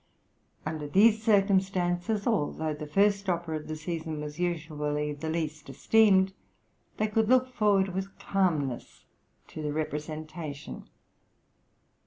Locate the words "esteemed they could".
5.69-7.29